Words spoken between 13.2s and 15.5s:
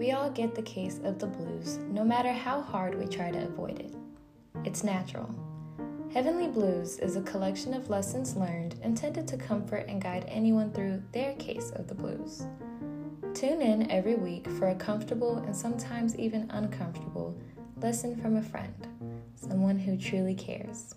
Tune in every week for a comfortable